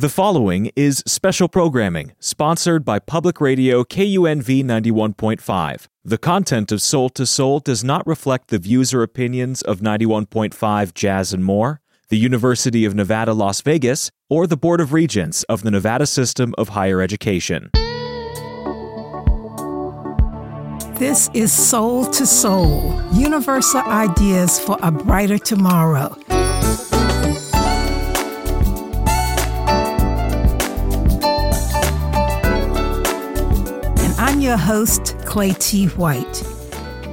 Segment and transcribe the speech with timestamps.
[0.00, 5.88] The following is special programming sponsored by Public Radio KUNV 91.5.
[6.02, 10.94] The content of Soul to Soul does not reflect the views or opinions of 91.5
[10.94, 15.64] Jazz and More, the University of Nevada, Las Vegas, or the Board of Regents of
[15.64, 17.68] the Nevada System of Higher Education.
[20.94, 26.16] This is Soul to Soul Universal Ideas for a Brighter Tomorrow.
[34.40, 35.88] Your host, Clay T.
[35.88, 36.42] White.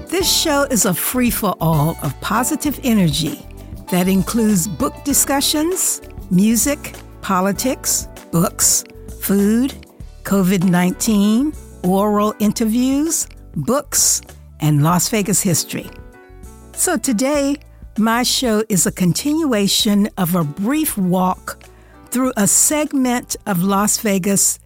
[0.08, 3.46] This show is a free for all of positive energy
[3.92, 6.00] that includes book discussions,
[6.32, 8.86] music, politics, books,
[9.20, 9.74] food,
[10.24, 11.52] COVID 19,
[11.84, 14.22] oral interviews, books,
[14.62, 15.90] and Las Vegas history.
[16.72, 17.58] So today,
[17.98, 21.62] my show is a continuation of a brief walk
[22.10, 24.60] through a segment of Las Vegas,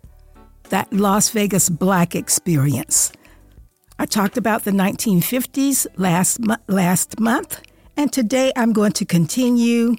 [0.72, 3.12] that Las Vegas Black experience.
[4.00, 7.62] I talked about the 1950s last, last month,
[7.96, 9.96] and today I'm going to continue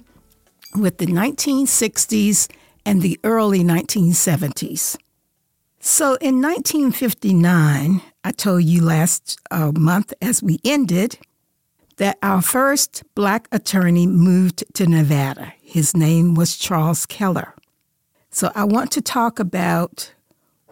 [0.75, 2.51] with the 1960s
[2.85, 4.97] and the early 1970s.
[5.79, 11.19] So in 1959, I told you last uh, month as we ended
[11.97, 15.53] that our first black attorney moved to Nevada.
[15.61, 17.53] His name was Charles Kellar.
[18.31, 20.11] So I want to talk about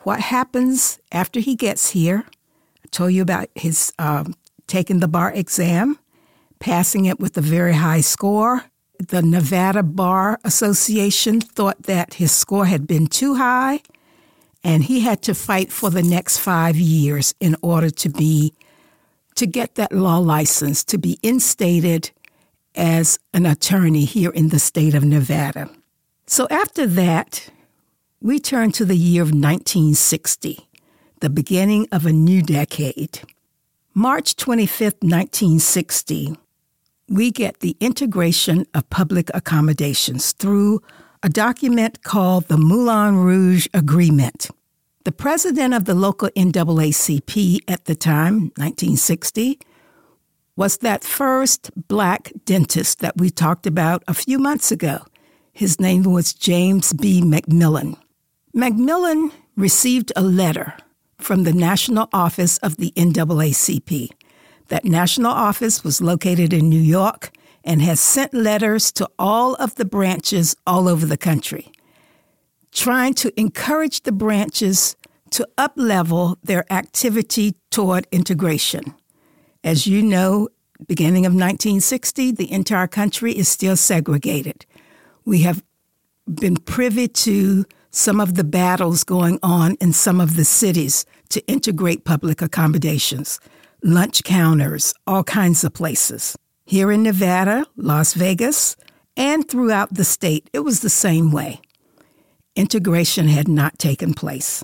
[0.03, 2.25] what happens after he gets here.
[2.83, 4.35] I told you about his um,
[4.67, 5.99] taking the bar exam,
[6.59, 8.65] passing it with a very high score.
[8.99, 13.81] The Nevada Bar Association thought that his score had been too high,
[14.63, 18.53] and he had to fight for the next five years in order to be
[19.35, 22.11] to get that law license to be instated
[22.75, 25.69] as an attorney here in the state of Nevada.
[26.27, 27.49] So after that,
[28.23, 30.69] we turn to the year of 1960,
[31.21, 33.21] the beginning of a new decade.
[33.95, 36.35] March 25th, 1960,
[37.09, 40.83] we get the integration of public accommodations through
[41.23, 44.51] a document called the Moulin Rouge Agreement.
[45.03, 49.59] The president of the local NAACP at the time, 1960,
[50.55, 54.99] was that first black dentist that we talked about a few months ago.
[55.53, 57.19] His name was James B.
[57.21, 57.97] McMillan.
[58.55, 60.75] McMillan received a letter
[61.17, 64.09] from the national office of the NAACP.
[64.67, 67.31] That national office was located in New York
[67.63, 71.71] and has sent letters to all of the branches all over the country,
[72.73, 74.97] trying to encourage the branches
[75.29, 78.95] to uplevel their activity toward integration.
[79.63, 80.49] As you know,
[80.87, 84.65] beginning of 1960, the entire country is still segregated.
[85.23, 85.63] We have
[86.27, 91.45] been privy to some of the battles going on in some of the cities to
[91.45, 93.39] integrate public accommodations,
[93.83, 96.37] lunch counters, all kinds of places.
[96.65, 98.77] Here in Nevada, Las Vegas,
[99.17, 101.59] and throughout the state, it was the same way.
[102.55, 104.63] Integration had not taken place.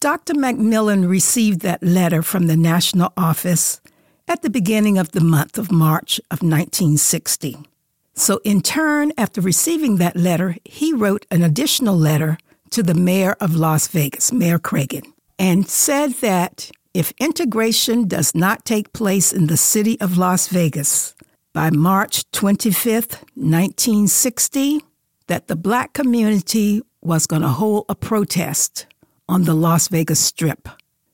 [0.00, 0.34] Dr.
[0.34, 3.80] McMillan received that letter from the national office
[4.28, 7.56] at the beginning of the month of March of 1960.
[8.14, 12.38] So, in turn, after receiving that letter, he wrote an additional letter
[12.70, 18.64] to the mayor of Las Vegas, Mayor Gragson, and said that if integration does not
[18.64, 21.14] take place in the city of Las Vegas,
[21.52, 24.80] by March 25th, 1960,
[25.26, 28.86] that the black community was going to hold a protest
[29.28, 30.68] on the Las Vegas Strip.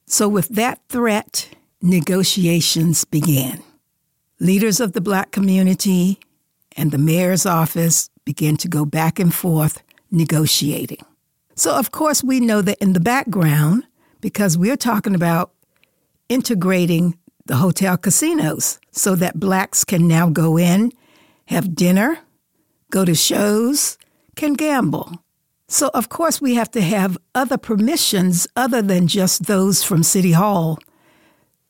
[0.07, 1.49] So, with that threat,
[1.81, 3.63] negotiations began.
[4.41, 6.19] Leaders of the black community
[6.77, 11.05] and the mayor's office began to go back and forth negotiating.
[11.55, 13.85] So, of course, we know that in the background,
[14.21, 15.53] because we're talking about
[16.29, 17.17] integrating
[17.47, 20.93] the hotel casinos so that blacks can now go in,
[21.47, 22.19] have dinner,
[22.91, 23.99] go to shows,
[24.35, 25.23] can gamble.
[25.69, 30.33] So, of course, we have to have other permissions other than just those from City
[30.33, 30.79] Hall.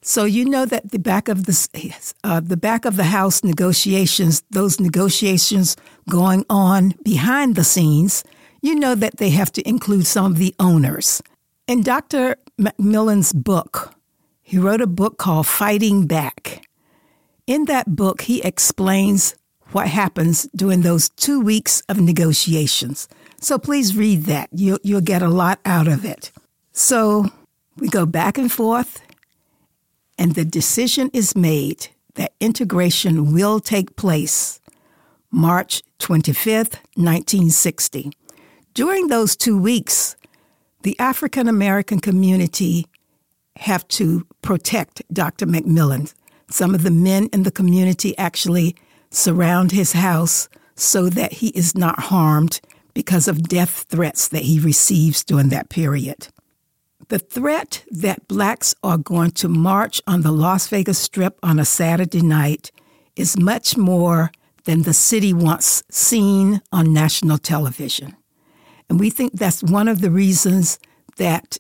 [0.07, 1.95] So you know that the back of the
[2.25, 5.77] uh, the back of the house negotiations, those negotiations
[6.11, 8.23] going on behind the scenes,
[8.65, 11.23] you know that they have to include some of the owners.
[11.67, 12.37] In Dr.
[12.59, 13.93] McMillan's book,
[14.43, 16.67] he wrote a book called Fighting Back.
[17.47, 19.35] In that book, he explains
[19.73, 23.07] what happens during those two weeks of negotiations.
[23.39, 24.49] So please read that.
[24.51, 26.33] You'll, you'll get a lot out of it.
[26.73, 27.27] So
[27.77, 29.03] we go back and forth,
[30.17, 34.59] and the decision is made that integration will take place
[35.31, 38.13] March 25th, 1960,
[38.75, 40.17] During those two weeks,
[40.83, 42.87] the African American community
[43.57, 45.47] have to protect Dr.
[45.47, 46.13] McMillan.
[46.51, 48.75] Some of the men in the community actually
[49.11, 52.61] surround his house so that he is not harmed
[52.95, 56.27] because of death threats that he receives during that period.
[57.09, 61.65] The threat that blacks are going to march on the Las Vegas Strip on a
[61.65, 62.73] Saturday night
[63.15, 64.33] is much more
[64.65, 68.17] than the city wants seen on national television.
[68.89, 70.79] And we think that's one of the reasons
[71.17, 71.59] that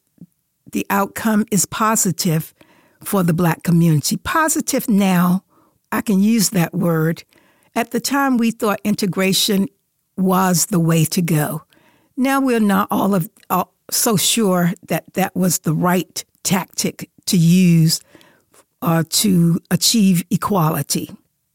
[0.73, 2.55] the outcome is positive
[3.03, 4.17] for the black community.
[4.17, 5.45] Positive now,
[5.93, 7.25] I can use that word.
[7.75, 9.69] At the time, we thought integration
[10.17, 11.63] was the way to go.
[12.17, 17.37] Now we're not all of all, so sure that that was the right tactic to
[17.37, 18.01] use
[18.83, 21.11] uh, to achieve equality.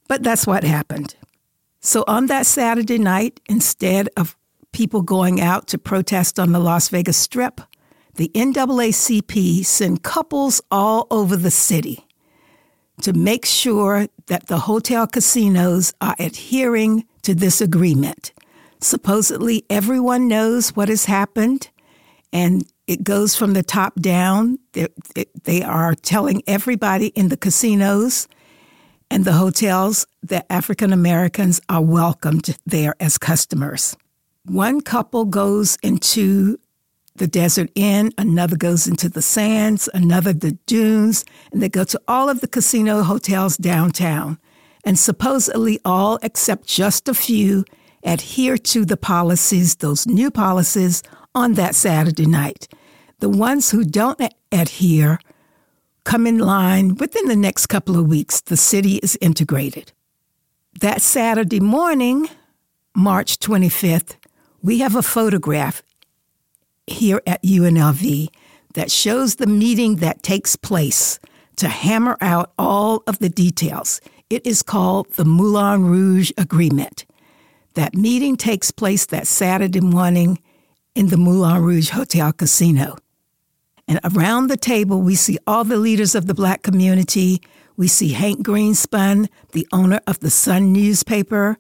[0.08, 1.16] But that's what happened.
[1.80, 4.36] So on that Saturday night, instead of
[4.72, 7.62] people going out to protest on the Las Vegas Strip,
[8.16, 12.06] the NAACP sent couples all over the city
[13.02, 18.34] to make sure that the hotel casinos are adhering to this agreement.
[18.82, 21.70] Supposedly, everyone knows what has happened,
[22.32, 24.60] and it goes from the top down.
[24.74, 24.88] They,
[25.44, 28.28] they are telling everybody in the casinos
[29.12, 33.98] and the hotels that African Americans are welcomed there as customers.
[34.50, 36.60] One couple goes into
[37.14, 42.02] the Desert Inn, another goes into the Sands, another the Dunes, and they go to
[42.08, 44.40] all of the casino hotels downtown.
[44.84, 47.64] And supposedly all, except just a few,
[48.04, 51.04] adhere to the policies, those new policies,
[51.36, 52.68] on that Saturday night.
[53.20, 54.20] The ones who don't
[54.52, 55.20] adhere
[56.06, 58.42] come in line within the next couple of weeks.
[58.42, 59.92] The city is integrated.
[60.82, 62.30] That Saturday morning,
[62.96, 64.16] March 25th,
[64.62, 65.84] we have a photograph
[66.88, 68.30] here at UNLV
[68.74, 71.20] that shows the meeting that takes place
[71.58, 74.02] to hammer out all of the details.
[74.30, 77.06] It is called the Moulin Rouge Agreement.
[77.74, 80.40] That meeting takes place that Saturday morning
[80.96, 82.98] in the Moulin Rouge Hotel Casino.
[83.88, 87.42] And around the table, we see all the leaders of the black community.
[87.76, 91.58] We see Hank Greenspun, the owner of the Sun newspaper,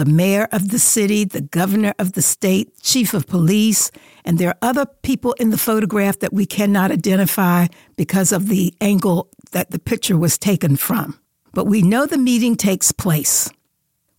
[0.00, 3.90] the mayor of the city, the governor of the state, chief of police,
[4.24, 7.66] and there are other people in the photograph that we cannot identify
[7.96, 11.20] because of the angle that the picture was taken from.
[11.52, 13.50] But we know the meeting takes place.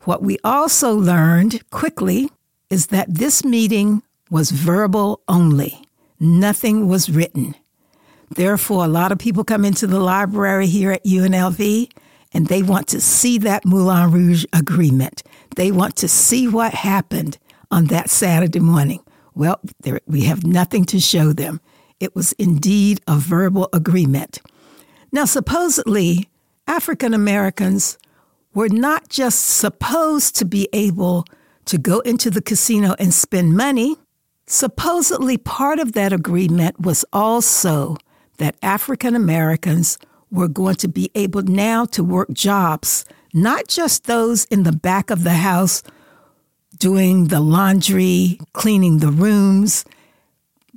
[0.01, 2.29] What we also learned quickly
[2.69, 5.83] is that this meeting was verbal only.
[6.19, 7.55] Nothing was written.
[8.29, 11.89] Therefore, a lot of people come into the library here at UNLV
[12.33, 15.23] and they want to see that Moulin Rouge agreement.
[15.55, 17.37] They want to see what happened
[17.69, 19.01] on that Saturday morning.
[19.33, 21.61] Well, there, we have nothing to show them.
[21.99, 24.41] It was indeed a verbal agreement.
[25.11, 26.29] Now, supposedly,
[26.67, 27.97] African Americans
[28.53, 31.25] were not just supposed to be able
[31.65, 33.97] to go into the casino and spend money.
[34.47, 37.97] Supposedly, part of that agreement was also
[38.37, 39.97] that African Americans
[40.31, 45.09] were going to be able now to work jobs, not just those in the back
[45.09, 45.83] of the house
[46.77, 49.85] doing the laundry, cleaning the rooms,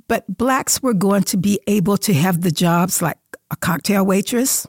[0.07, 3.17] but blacks were going to be able to have the jobs like
[3.49, 4.67] a cocktail waitress,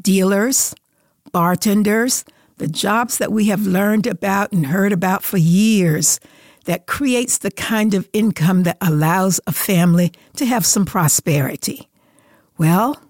[0.00, 0.74] dealers,
[1.30, 2.24] bartenders,
[2.58, 6.18] the jobs that we have learned about and heard about for years
[6.64, 11.88] that creates the kind of income that allows a family to have some prosperity.
[12.58, 13.00] Well,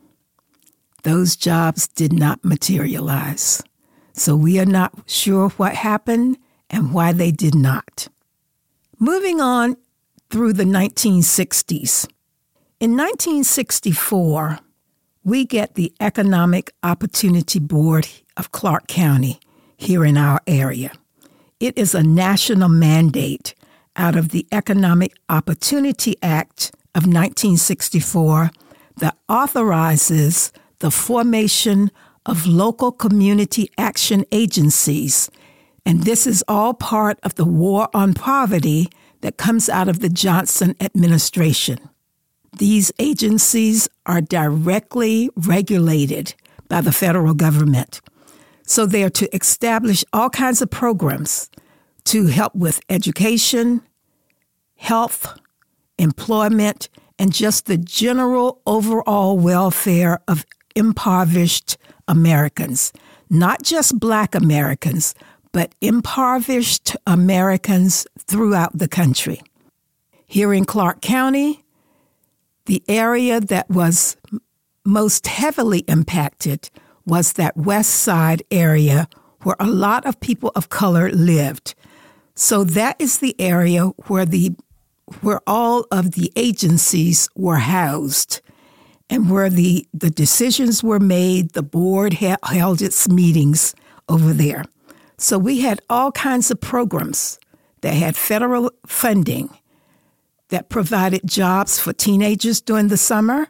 [1.03, 3.63] those jobs did not materialize.
[4.13, 6.39] So we are not sure what happened
[6.71, 8.09] and why they did not.
[8.99, 9.77] Moving on
[10.31, 12.07] through the 1960s.
[12.81, 14.59] In 1964,
[15.25, 19.39] we get the Economic Opportunity Board of Clark County
[19.77, 20.93] here in our area.
[21.61, 23.55] It is a national mandate
[23.97, 28.51] out of the Economic Opportunity Act of 1964
[28.99, 31.93] that authorizes the formation
[32.27, 35.31] of local community action agencies.
[35.87, 38.89] And this is all part of the war on poverty
[39.21, 41.79] that comes out of the Johnson administration.
[42.59, 46.35] These agencies are directly regulated
[46.69, 48.01] by the federal government.
[48.67, 51.49] So they are to establish all kinds of programs
[52.07, 53.83] to help with education,
[54.75, 55.39] health,
[55.97, 56.89] employment,
[57.21, 61.77] and just the general overall welfare of impoverished
[62.09, 62.93] Americans,
[63.31, 65.15] not just Black Americans,
[65.53, 69.43] but impoverished Americans throughout the country.
[70.27, 71.63] Here in Clark County,
[72.67, 74.17] the area that was
[74.85, 76.71] most heavily impacted
[77.05, 79.09] was that west side area
[79.43, 81.75] where a lot of people of color lived.
[82.35, 84.53] So that is the area where the
[85.21, 88.41] where all of the agencies were housed
[89.13, 93.75] and where the, the decisions were made, the board ha- held its meetings
[94.09, 94.65] over there.
[95.19, 97.39] So we had all kinds of programs
[97.83, 99.51] that had federal funding
[100.49, 103.49] that provided jobs for teenagers during the summer,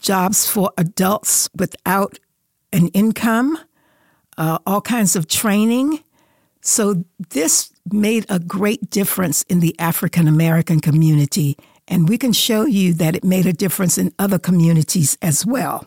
[0.00, 2.18] jobs for adults without
[2.72, 3.56] an income,
[4.36, 6.00] uh, all kinds of training.
[6.62, 11.56] So this made a great difference in the African American community,
[11.88, 15.86] and we can show you that it made a difference in other communities as well.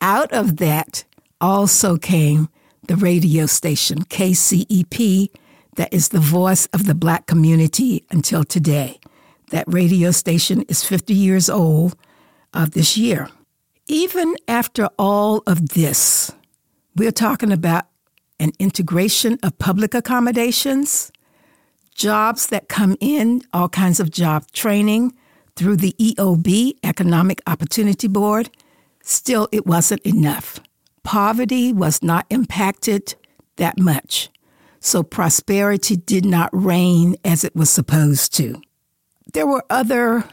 [0.00, 1.04] Out of that
[1.40, 2.48] also came
[2.86, 5.30] the radio station, KCEP,
[5.76, 8.98] that is the voice of the black community until today.
[9.50, 11.96] That radio station is 50 years old
[12.52, 13.28] uh, this year.
[13.86, 16.30] Even after all of this,
[16.96, 17.86] we're talking about
[18.38, 21.12] an integration of public accommodations,
[21.94, 25.12] jobs that come in, all kinds of job training
[25.56, 28.50] through the EOB, Economic Opportunity Board.
[29.02, 30.60] Still, it wasn't enough.
[31.02, 33.14] Poverty was not impacted
[33.56, 34.30] that much,
[34.80, 38.60] so prosperity did not reign as it was supposed to.
[39.32, 40.24] There were other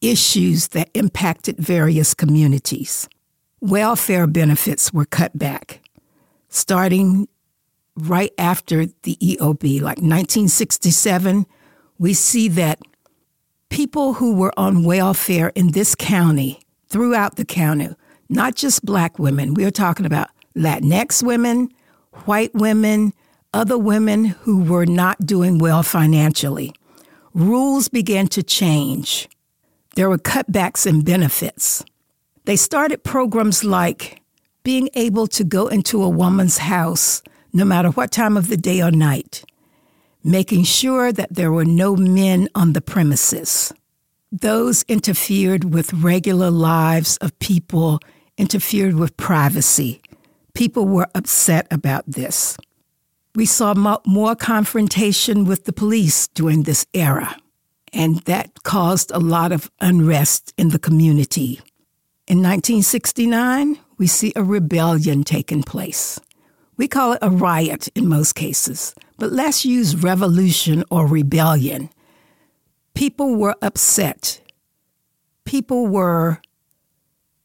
[0.00, 3.08] issues that impacted various communities.
[3.60, 5.82] Welfare benefits were cut back,
[6.48, 7.28] starting
[7.96, 11.46] right after the EOB, like 1967.
[11.98, 12.80] We see that
[13.70, 17.88] people who were on welfare in this county, throughout the county,
[18.28, 21.70] not just black women, we are talking about Latinx women,
[22.26, 23.12] white women,
[23.54, 26.74] other women who were not doing well financially
[27.34, 29.28] rules began to change.
[29.96, 31.84] There were cutbacks in benefits.
[32.44, 34.22] They started programs like
[34.62, 37.22] being able to go into a woman's house
[37.52, 39.44] no matter what time of the day or night,
[40.22, 43.72] making sure that there were no men on the premises.
[44.32, 48.00] Those interfered with regular lives of people,
[48.36, 50.00] interfered with privacy.
[50.54, 52.56] People were upset about this.
[53.34, 53.74] We saw
[54.06, 57.36] more confrontation with the police during this era,
[57.92, 61.60] and that caused a lot of unrest in the community.
[62.26, 66.20] In 1969, we see a rebellion taking place.
[66.76, 71.90] We call it a riot in most cases, but let's use revolution or rebellion.
[72.94, 74.40] People were upset.
[75.44, 76.40] People were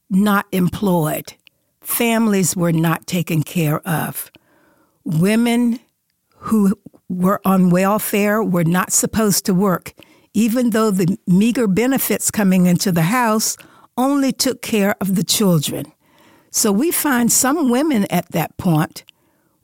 [0.09, 1.35] not employed.
[1.81, 4.31] Families were not taken care of
[5.03, 5.79] women
[6.37, 6.77] who
[7.07, 9.93] were on welfare were not supposed to work,
[10.33, 13.55] even though the meager benefits coming into the house
[13.97, 15.91] only took care of the children.
[16.51, 19.03] So we find some women at that point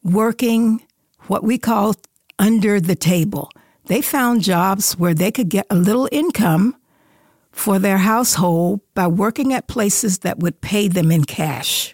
[0.04, 0.84] working
[1.28, 1.96] what we call
[2.40, 3.52] under the table.
[3.86, 6.76] They found jobs where they could get a little income
[7.52, 11.94] for their household by working at places that would pay them in cash.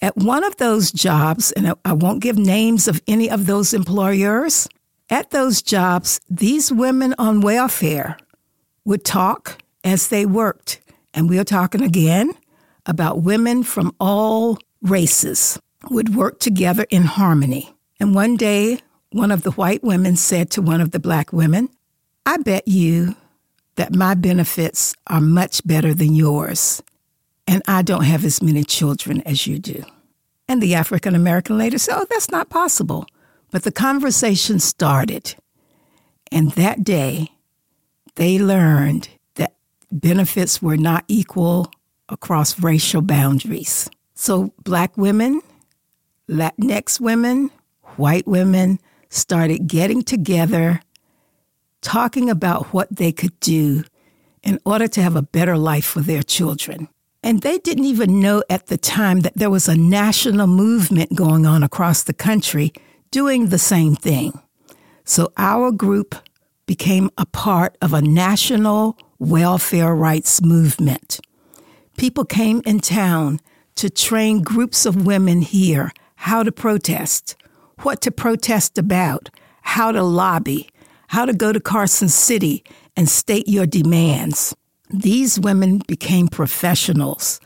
[0.00, 4.68] At one of those jobs, and I won't give names of any of those employers,
[5.10, 8.18] at those jobs, these women on welfare
[8.84, 10.80] would talk as they worked.
[11.12, 12.32] And we are talking again
[12.86, 15.58] about women from all races
[15.90, 17.74] would work together in harmony.
[18.04, 18.80] And one day,
[19.12, 21.70] one of the white women said to one of the black women,
[22.26, 23.16] I bet you
[23.76, 26.82] that my benefits are much better than yours,
[27.48, 29.84] and I don't have as many children as you do.
[30.46, 33.06] And the African American lady said, Oh, that's not possible.
[33.50, 35.34] But the conversation started.
[36.30, 37.30] And that day,
[38.16, 39.54] they learned that
[39.90, 41.70] benefits were not equal
[42.10, 43.88] across racial boundaries.
[44.14, 45.40] So, black women,
[46.28, 47.50] Latinx women,
[47.98, 50.80] white women started getting together,
[51.80, 53.84] talking about what they could do
[54.42, 56.88] in order to have a better life for their children.
[57.22, 61.46] And they didn't even know at the time that there was a national movement going
[61.46, 62.72] on across the country
[63.10, 64.38] doing the same thing.
[65.04, 66.14] So our group
[66.66, 71.20] became a part of a national welfare rights movement.
[71.96, 73.40] People came in town
[73.76, 77.36] to train groups of women here how to protest,
[77.80, 79.30] what to protest about,
[79.62, 80.68] how to lobby,
[81.08, 82.64] how to go to Carson City
[82.96, 84.54] and state your demands.
[84.90, 87.40] These women became professionals.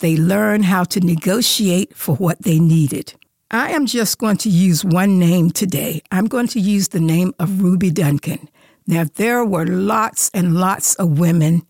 [0.00, 3.14] They learned how to negotiate for what they needed.
[3.50, 6.02] I am just going to use one name today.
[6.10, 8.48] I'm going to use the name of Ruby Duncan.
[8.86, 11.62] Now, there were lots and lots of women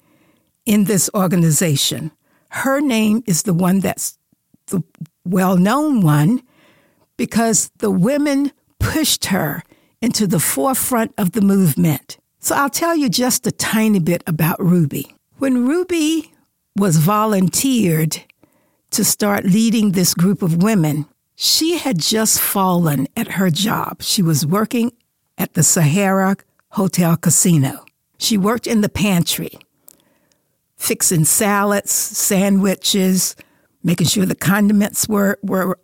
[0.67, 2.12] in this organization.
[2.50, 4.19] Her name is the one that's
[4.67, 4.83] the
[5.25, 6.43] well known one
[7.21, 9.62] because the women pushed her
[10.00, 12.17] into the forefront of the movement.
[12.39, 15.15] So I'll tell you just a tiny bit about Ruby.
[15.37, 16.33] When Ruby
[16.79, 18.23] was volunteered
[18.93, 21.05] to start leading this group of women,
[21.37, 24.00] she had just fallen at her job.
[24.00, 24.91] She was working
[25.37, 26.37] at the Sahara
[26.71, 27.85] Hotel Casino.
[28.17, 29.59] She worked in the pantry,
[30.79, 33.37] fixing salads, sandwiches,
[33.83, 35.79] making sure the condiments were, were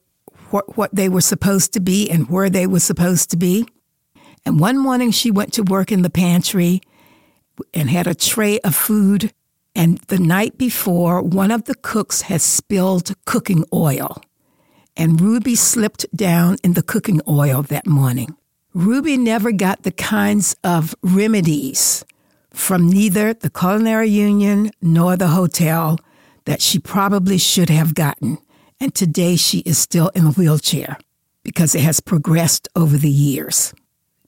[0.50, 3.66] what, they were supposed to be and where they were supposed to be.
[4.44, 6.80] And one morning she went to work in the pantry
[7.74, 9.32] and had a tray of food.
[9.74, 14.22] And the night before, one of the cooks had spilled cooking oil.
[14.96, 18.36] And Ruby slipped down in the cooking oil that morning.
[18.72, 22.04] Ruby never got the kinds of remedies
[22.52, 25.98] from neither the Culinary Union nor the hotel
[26.46, 28.38] that she probably should have gotten.
[28.80, 30.98] And today she is still in a wheelchair
[31.42, 33.72] because it has progressed over the years.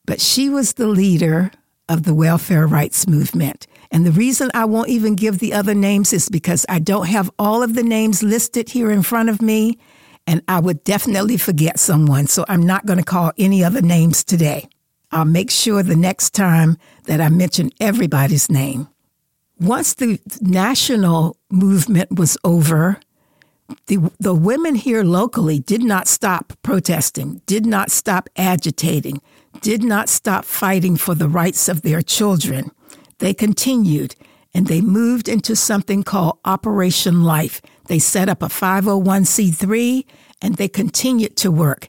[0.07, 1.51] But she was the leader
[1.89, 3.67] of the welfare rights movement.
[3.91, 7.31] And the reason I won't even give the other names is because I don't have
[7.39, 9.79] all of the names listed here in front of me,
[10.27, 12.27] and I would definitely forget someone.
[12.27, 14.69] So I'm not going to call any other names today.
[15.11, 18.89] I'll make sure the next time that I mention everybody's name.
[19.59, 23.01] Once the national movement was over,
[23.87, 29.21] the, the women here locally did not stop protesting, did not stop agitating,
[29.61, 32.71] did not stop fighting for the rights of their children.
[33.19, 34.15] They continued
[34.55, 37.61] and they moved into something called Operation Life.
[37.87, 40.05] They set up a 501c3
[40.41, 41.89] and they continued to work.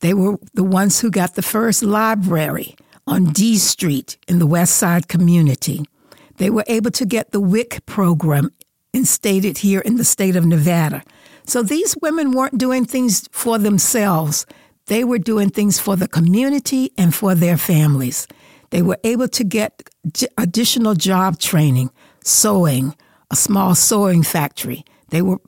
[0.00, 2.76] They were the ones who got the first library
[3.06, 5.84] on D Street in the West Side community.
[6.36, 8.50] They were able to get the WIC program
[8.94, 11.02] instated here in the state of Nevada.
[11.46, 14.46] So these women weren't doing things for themselves.
[14.86, 18.26] They were doing things for the community and for their families.
[18.70, 19.82] They were able to get
[20.38, 21.90] additional job training,
[22.22, 22.94] sewing,
[23.30, 24.84] a small sewing factory.
[25.08, 25.40] They were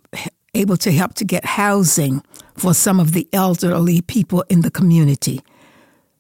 [0.55, 2.23] able to help to get housing
[2.57, 5.41] for some of the elderly people in the community.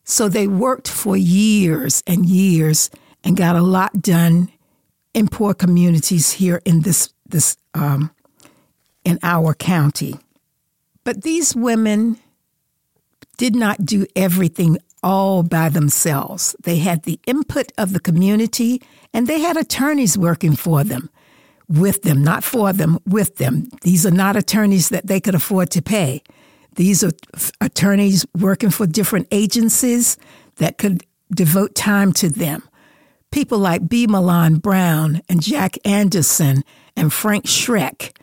[0.04, 2.90] So they worked for years and years
[3.24, 4.50] and got a lot done
[5.14, 8.10] in poor communities here in this this um,
[9.04, 10.16] in our county.
[11.04, 12.18] But these women
[13.36, 16.56] did not do everything all by themselves.
[16.64, 21.10] They had the input of the community and they had attorneys working for them,
[21.68, 23.68] with them, not for them, with them.
[23.82, 26.22] These are not attorneys that they could afford to pay.
[26.74, 27.12] These are
[27.60, 30.16] attorneys working for different agencies
[30.56, 32.62] that could devote time to them
[33.30, 34.06] people like B.
[34.06, 36.64] Mahlon Brown and Jack Anderson
[36.96, 38.16] and Frank Schreck.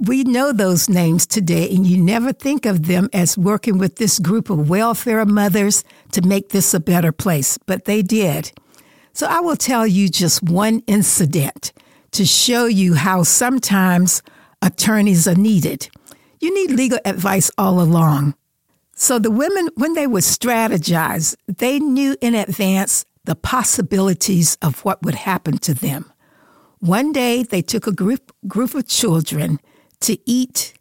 [0.00, 4.20] We know those names today, and you never think of them as working with this
[4.20, 8.52] group of welfare mothers to make this a better place, but they did.
[9.12, 11.72] So I will tell you just one incident
[12.12, 14.22] to show you how sometimes
[14.62, 15.88] attorneys are needed.
[16.40, 18.34] You need legal advice all along.
[18.94, 25.02] So the women, when they would strategize, they knew in advance the possibilities of what
[25.02, 26.10] would happen to them.
[26.78, 29.60] One day, they took a group, group of children
[30.00, 30.72] to eat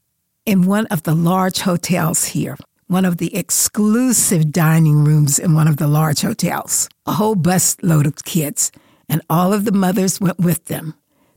[0.45, 2.55] in one of the large hotels here,
[2.87, 6.87] one of the exclusive dining rooms in one of the large hotels.
[7.05, 8.71] A whole bus load of kids,
[9.09, 10.93] and all of the mothers went with them.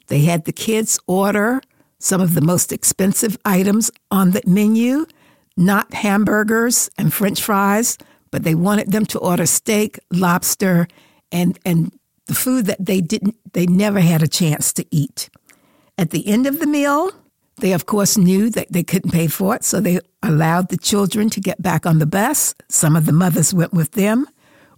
[0.06, 1.60] They had the kids order
[1.98, 5.06] some of the most expensive items on the menu,
[5.56, 7.98] not hamburgers and french fries,
[8.30, 10.88] but they wanted them to order steak, lobster,
[11.32, 11.92] and and
[12.26, 15.30] the food that they didn't they never had a chance to eat.
[15.98, 17.10] At the end of the meal,
[17.58, 21.30] they of course knew that they couldn't pay for it, so they allowed the children
[21.30, 22.54] to get back on the bus.
[22.68, 24.26] Some of the mothers went with them.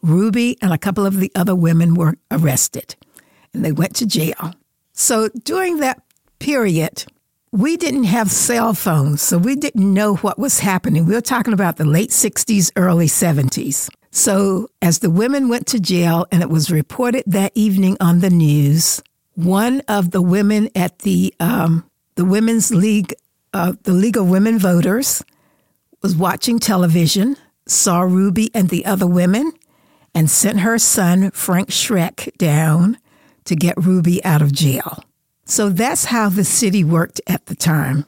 [0.03, 2.97] Ruby and a couple of the other women were arrested
[3.55, 4.55] and they went to jail.
[4.93, 6.03] So during that
[6.39, 7.05] period,
[7.53, 11.05] we didn't have cell phones, so we didn't know what was happening.
[11.05, 13.91] We were talking about the late 60s, early 70s.
[14.11, 18.31] So, as the women went to jail and it was reported that evening on the
[18.31, 19.03] news,
[19.35, 23.15] one of the women at the um, the Women's League,
[23.55, 25.23] uh, the League of Women Voters,
[26.03, 27.37] was watching television,
[27.67, 29.53] saw Ruby and the other women,
[30.15, 32.99] and sent her son, Frank Schreck, down
[33.45, 35.05] to get Ruby out of jail.
[35.45, 38.07] So that's how the city worked at the time.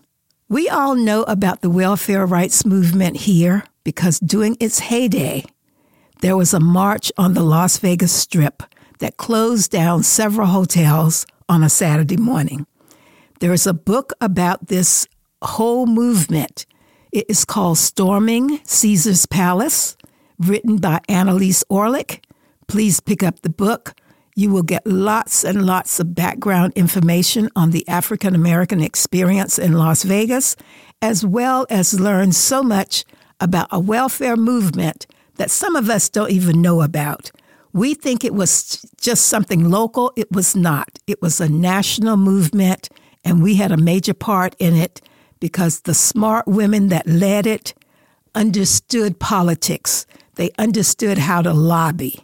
[0.48, 5.44] We all know about the welfare rights movement here because during its heyday,
[6.20, 8.62] there was a march on the Las Vegas Strip
[8.98, 12.66] that closed down several hotels on a Saturday morning.
[13.40, 15.06] There is a book about this
[15.42, 16.66] whole movement.
[17.12, 19.96] It is called Storming Caesar's Palace,
[20.38, 22.24] written by Annelise Orleck.
[22.68, 23.94] Please pick up the book.
[24.36, 29.74] You will get lots and lots of background information on the African American experience in
[29.74, 30.56] Las Vegas,
[31.00, 33.04] as well as learn so much
[33.38, 37.30] about a welfare movement that some of us don't even know about.
[37.72, 40.12] We think it was just something local.
[40.16, 40.98] It was not.
[41.06, 42.88] It was a national movement,
[43.24, 45.00] and we had a major part in it
[45.38, 47.72] because the smart women that led it
[48.34, 50.06] understood politics.
[50.34, 52.20] They understood how to lobby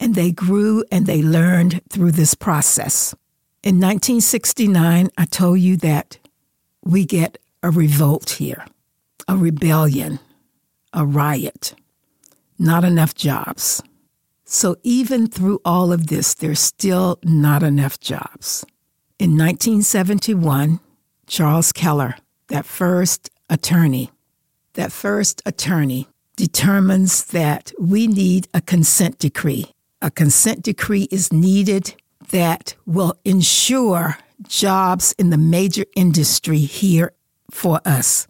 [0.00, 3.14] and they grew and they learned through this process.
[3.62, 6.18] In 1969, I told you that
[6.84, 8.64] we get a revolt here,
[9.26, 10.20] a rebellion,
[10.92, 11.74] a riot,
[12.58, 13.82] not enough jobs.
[14.44, 18.64] So even through all of this, there's still not enough jobs.
[19.18, 20.80] In 1971,
[21.26, 22.14] Charles Kellar,
[22.46, 24.10] that first attorney,
[24.74, 31.94] that first attorney determines that we need a consent decree a consent decree is needed
[32.30, 37.12] that will ensure jobs in the major industry here
[37.50, 38.26] for us.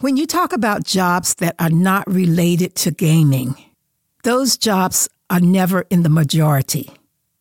[0.00, 3.56] When you talk about jobs that are not related to gaming,
[4.22, 6.90] those jobs are never in the majority.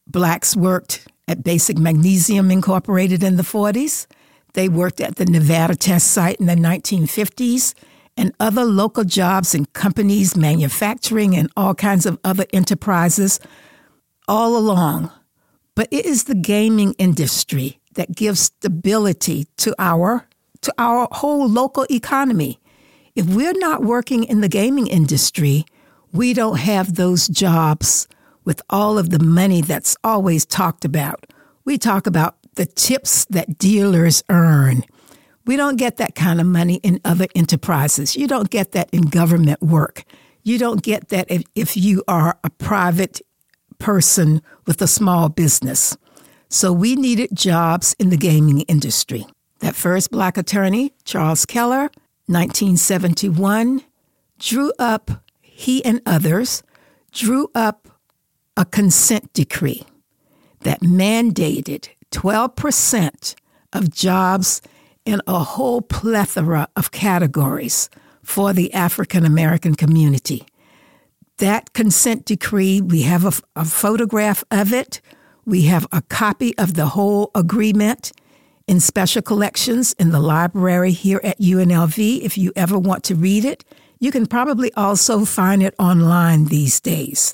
[0.07, 4.07] Blacks worked at Basic Magnesium Incorporated in the 40s.
[4.53, 7.73] They worked at the Nevada test site in the 1950s
[8.17, 13.39] and other local jobs in companies, manufacturing, and all kinds of other enterprises
[14.27, 15.11] all along.
[15.75, 20.27] But it is the gaming industry that gives stability to our
[20.61, 22.59] to our whole local economy.
[23.15, 25.65] If we're not working in the gaming industry,
[26.11, 28.07] we don't have those jobs
[28.43, 31.27] with all of the money that's always talked about.
[31.63, 34.83] We talk about the tips that dealers earn
[35.47, 38.15] we don't get that kind of money in other enterprises.
[38.15, 40.03] You don't get that in government work.
[40.43, 43.21] You don't get that if, if you are a private
[43.79, 45.97] person with a small business.
[46.49, 49.25] So we needed jobs in the gaming industry.
[49.59, 51.89] That first black attorney, Charles Kellar,
[52.27, 53.81] 1971,
[54.39, 56.61] drew up, he and others
[57.11, 57.87] drew up
[58.55, 59.83] a consent decree
[60.61, 63.35] that mandated 12%
[63.73, 64.61] of jobs
[65.07, 67.89] in a whole plethora of categories
[68.21, 70.45] for the African American community.
[71.37, 74.99] That consent decree, we have a, a, photograph of it.
[75.45, 78.11] We have a copy of the whole agreement
[78.67, 82.19] in special collections in the library here at UNLV.
[82.21, 83.63] If you ever want to read it,
[83.99, 87.33] you can probably also find it online these days.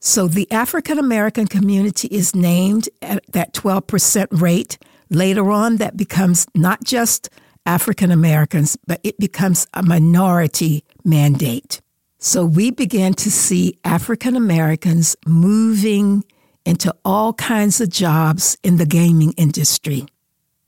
[0.00, 4.78] So the African American community is named at that 12% rate
[5.12, 7.28] Later on, that becomes not just
[7.66, 11.82] African Americans, but it becomes a minority mandate.
[12.18, 16.24] So we began to see African Americans moving
[16.64, 20.06] into all kinds of jobs in the gaming industry.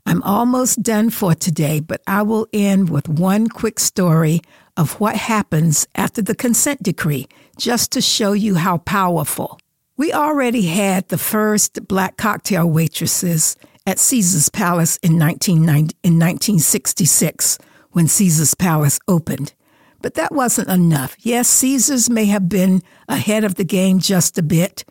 [0.04, 4.42] I'm almost done for today, but I will end with one quick story
[4.76, 9.58] of what happens after the consent decree, just to show you how powerful.
[9.96, 17.58] We already had the first black cocktail waitresses at Caesar's Palace in, in 1966
[17.92, 19.52] when Caesar's Palace opened.
[20.00, 21.16] But that wasn't enough.
[21.20, 24.84] Yes, Caesar's may have been ahead of the game just a bit,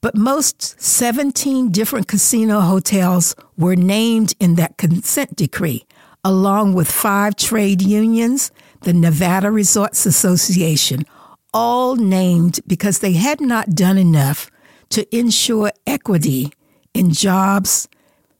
[0.00, 5.86] but most 17 different casino hotels were named in that consent decree,
[6.24, 11.06] along with five trade unions, the Nevada Resorts Association,
[11.54, 14.50] all named because they had not done enough
[14.90, 16.52] to ensure equity
[16.94, 17.88] in jobs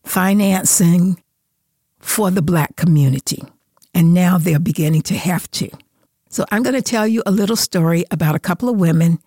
[0.04, 1.22] financing
[1.98, 3.42] for the black community.
[3.94, 5.70] And now they're beginning to have to.
[6.28, 9.18] So I'm going to tell you a little story about a couple of women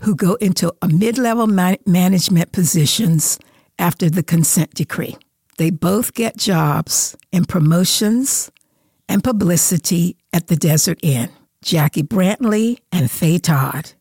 [0.00, 3.38] who go into a mid-level ma- management positions
[3.78, 5.16] after the consent decree.
[5.58, 8.50] They both get jobs and promotions
[9.08, 11.30] and publicity at the Desert Inn.
[11.62, 13.92] Jackie Brantley and Faye Todd.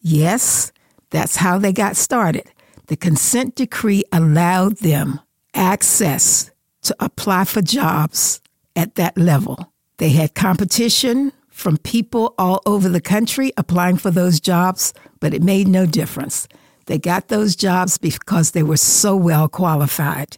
[0.00, 0.72] Yes,
[1.10, 2.50] that's how they got started.
[2.86, 5.20] The consent decree allowed them
[5.54, 6.50] access
[6.82, 8.40] to apply for jobs
[8.76, 9.72] at that level.
[9.98, 15.42] They had competition from people all over the country applying for those jobs, but it
[15.42, 16.48] made no difference.
[16.86, 20.36] They got those jobs because they were so well qualified.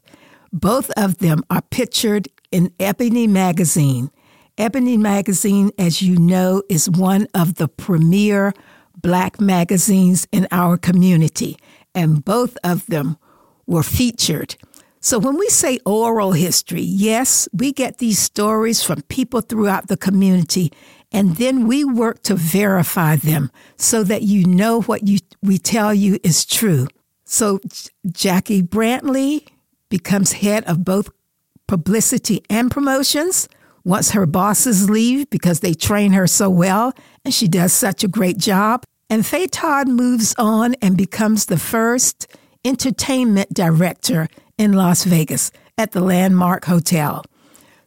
[0.52, 4.10] Both of them are pictured in Ebony Magazine.
[4.58, 8.52] Ebony Magazine, as you know, is one of the premier
[8.96, 11.56] black magazines in our community,
[11.94, 13.16] and both of them
[13.66, 14.56] were featured.
[15.00, 19.96] So when we say oral history, yes, we get these stories from people throughout the
[19.96, 20.72] community,
[21.12, 25.94] and then we work to verify them so that you know what you, we tell
[25.94, 26.88] you is true.
[27.24, 27.60] So
[28.10, 29.46] Jackie Brantley
[29.88, 31.10] becomes head of both
[31.68, 33.48] publicity and promotions
[33.84, 36.92] once her bosses leave because they train her so well
[37.24, 38.82] and she does such a great job.
[39.08, 42.26] And Faye Todd moves on and becomes the first
[42.64, 47.24] entertainment director in Las Vegas at the Landmark Hotel.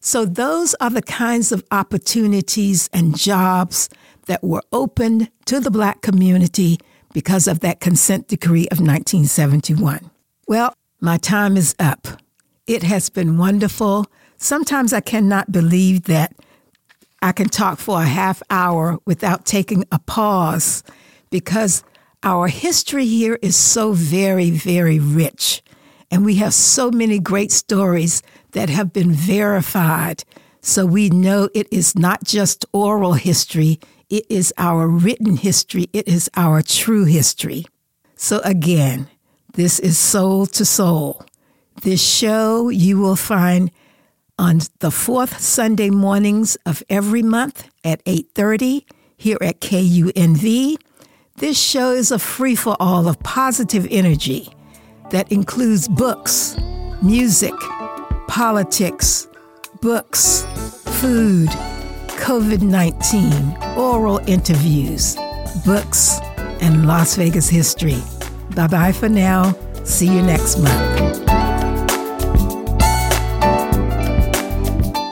[0.01, 3.89] So, those are the kinds of opportunities and jobs
[4.27, 6.77] that were opened to the Black community
[7.13, 10.09] because of that consent decree of 1971.
[10.47, 12.07] Well, my time is up.
[12.67, 14.05] It has been wonderful.
[14.37, 16.33] Sometimes I cannot believe that
[17.21, 20.83] I can talk for a half hour without taking a pause
[21.29, 21.83] because
[22.23, 25.61] our history here is so very, very rich.
[26.11, 30.23] And we have so many great stories that have been verified.
[30.61, 36.07] So we know it is not just oral history, it is our written history, it
[36.07, 37.65] is our true history.
[38.15, 39.07] So again,
[39.53, 41.23] this is Soul to Soul.
[41.81, 43.71] This show you will find
[44.37, 50.77] on the fourth Sunday mornings of every month at 8:30 here at KUNV.
[51.37, 54.51] This show is a free for all of positive energy
[55.11, 56.57] that includes books,
[57.01, 57.53] music,
[58.27, 59.27] politics,
[59.81, 60.45] books,
[61.01, 61.49] food,
[62.07, 65.15] COVID 19, oral interviews,
[65.65, 66.19] books,
[66.61, 68.01] and Las Vegas history.
[68.55, 69.55] Bye bye for now.
[69.83, 70.99] See you next month.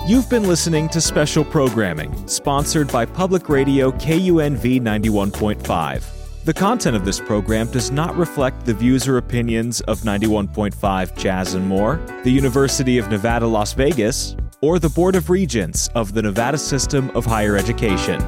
[0.08, 6.17] You've been listening to special programming sponsored by Public Radio KUNV 91.5.
[6.48, 11.56] The content of this program does not reflect the views or opinions of 91.5 Jazz
[11.56, 16.22] and More, the University of Nevada, Las Vegas, or the Board of Regents of the
[16.22, 18.22] Nevada System of Higher Education.